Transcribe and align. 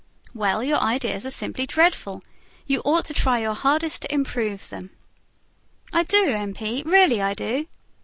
"Well, 0.33 0.63
your 0.63 0.79
ideas 0.79 1.27
are 1.27 1.29
simply 1.29 1.67
dreadful. 1.67 2.23
You 2.65 2.81
ought 2.83 3.05
to 3.05 3.13
try 3.13 3.37
your 3.37 3.53
hardest 3.53 4.01
to 4.01 4.11
improve 4.11 4.69
them." 4.69 4.89
"I 5.93 6.01
do, 6.01 6.25
M. 6.29 6.55
P., 6.55 6.81
really 6.83 7.21
I 7.21 7.35
do." 7.35 7.67